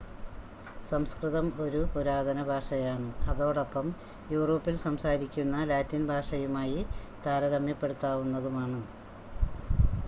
[0.85, 3.85] സംസ്‌കൃതം ഒരു പുരാതന ഭാഷയാണ് അതോടൊപ്പം
[4.31, 6.81] യൂറോപ്പിൽ സംസാരിക്കുന്ന ലാറ്റിൻ ഭാഷയുമായി
[7.27, 8.81] താരതമ്യപ്പെടുത്താവുന്നതുമാണ്